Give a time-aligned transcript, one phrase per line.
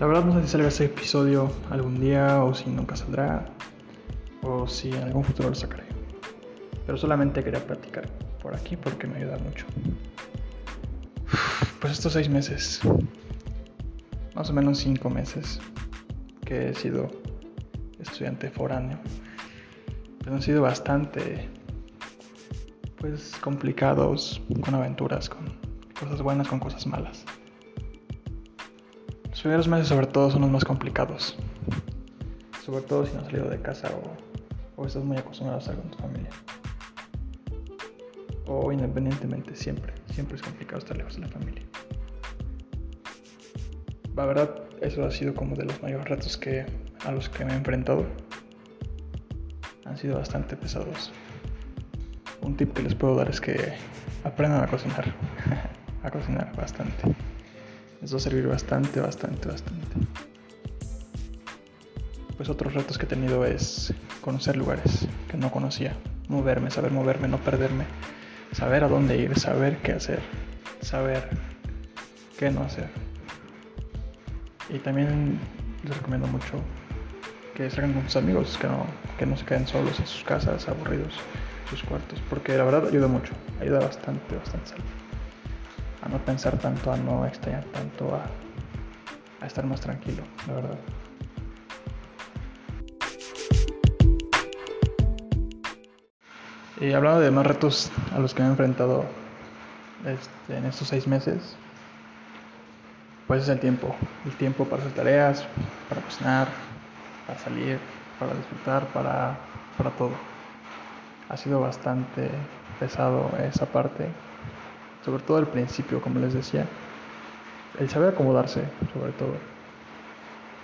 [0.00, 3.44] La verdad no sé si salga ese episodio algún día o si nunca saldrá
[4.42, 5.84] o si en algún futuro lo sacaré.
[6.86, 8.08] Pero solamente quería platicar
[8.42, 9.66] por aquí porque me ayuda mucho.
[11.82, 12.80] Pues estos seis meses,
[14.34, 15.60] más o menos cinco meses
[16.46, 17.10] que he sido
[17.98, 18.98] estudiante foráneo,
[20.20, 21.46] pues han sido bastante
[22.96, 25.44] pues complicados, con aventuras, con
[25.92, 27.26] cosas buenas, con cosas malas.
[29.40, 31.34] Los primeros meses sobre todo son los más complicados.
[32.62, 33.88] Sobre todo si no has salido de casa
[34.76, 36.28] o, estás muy acostumbrado a estar con tu familia.
[38.44, 41.62] O independientemente, siempre, siempre es complicado estar lejos de la familia.
[44.14, 46.66] La verdad, eso ha sido como de los mayores retos que,
[47.06, 48.04] a los que me he enfrentado.
[49.86, 51.12] Han sido bastante pesados.
[52.42, 53.72] Un tip que les puedo dar es que
[54.22, 55.14] aprendan a cocinar.
[56.02, 57.14] a cocinar bastante.
[58.00, 59.86] Les va a servir bastante, bastante, bastante.
[62.36, 65.94] Pues otros retos que he tenido es conocer lugares que no conocía,
[66.28, 67.84] moverme, saber moverme, no perderme,
[68.52, 70.20] saber a dónde ir, saber qué hacer,
[70.80, 71.28] saber
[72.38, 72.88] qué no hacer.
[74.70, 75.38] Y también
[75.84, 76.54] les recomiendo mucho
[77.54, 78.86] que salgan con sus amigos, que no,
[79.18, 81.12] que no se queden solos en sus casas, aburridos,
[81.68, 84.72] sus cuartos, porque la verdad ayuda mucho, ayuda bastante, bastante
[86.02, 90.78] a no pensar tanto, a no extrañar tanto, a, estar más tranquilo, la verdad.
[96.80, 99.04] Y hablando de más retos a los que me he enfrentado
[100.06, 101.56] este, en estos seis meses,
[103.26, 103.94] pues es el tiempo.
[104.24, 105.44] El tiempo para hacer tareas,
[105.88, 106.48] para cocinar,
[107.26, 107.78] para salir,
[108.18, 109.38] para disfrutar, para,
[109.76, 110.12] para todo.
[111.28, 112.30] Ha sido bastante
[112.78, 114.08] pesado esa parte
[115.04, 116.66] sobre todo al principio, como les decía.
[117.78, 119.34] El saber acomodarse, sobre todo.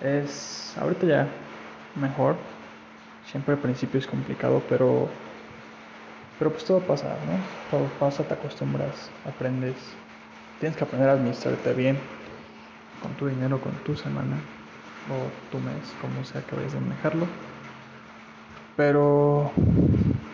[0.00, 1.28] Es ahorita ya
[1.94, 2.36] mejor.
[3.24, 5.08] Siempre al principio es complicado, pero
[6.38, 7.38] pero pues todo pasa, ¿no?
[7.70, 9.76] Todo pasa, te acostumbras, aprendes.
[10.58, 12.00] Tienes que aprender a administrarte bien
[13.00, 14.38] con tu dinero, con tu semana
[15.08, 17.28] o tu mes, como sea que vayas a manejarlo.
[18.76, 19.52] Pero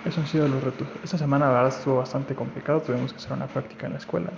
[0.09, 0.89] eso han sido los retos.
[1.03, 4.31] Esta semana la verdad estuvo bastante complicado, tuvimos que hacer una práctica en la escuela.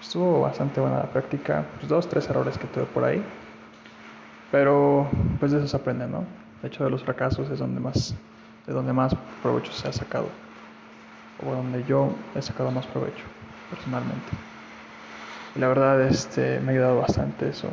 [0.00, 3.24] Estuvo bastante buena la práctica, pues dos, tres errores que tuve por ahí.
[4.50, 5.08] Pero
[5.40, 6.24] pues de eso se aprende, ¿no?
[6.62, 8.14] De hecho de los fracasos es donde más,
[8.66, 10.30] de donde más provecho se ha sacado.
[11.38, 13.24] O donde yo he sacado más provecho,
[13.70, 14.32] personalmente.
[15.54, 17.68] Y la verdad este, me ha ayudado bastante eso.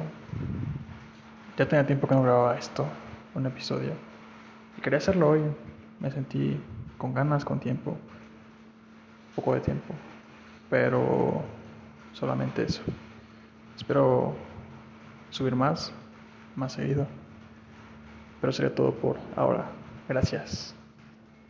[1.58, 2.86] Ya tenía tiempo que no grababa esto,
[3.36, 3.92] un episodio.
[4.78, 5.42] Y quería hacerlo hoy.
[6.00, 6.60] Me sentí
[7.04, 7.98] con ganas, con tiempo,
[9.36, 9.94] poco de tiempo,
[10.70, 11.44] pero
[12.14, 12.82] solamente eso.
[13.76, 14.38] Espero
[15.30, 15.92] subir más,
[16.56, 17.06] más seguido,
[18.40, 19.70] pero sería todo por ahora.
[20.08, 20.74] Gracias.